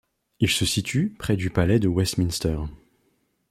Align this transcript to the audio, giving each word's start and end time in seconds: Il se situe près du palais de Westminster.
Il 0.39 0.49
se 0.49 0.65
situe 0.65 1.11
près 1.19 1.35
du 1.37 1.51
palais 1.51 1.77
de 1.77 1.87
Westminster. 1.87 2.57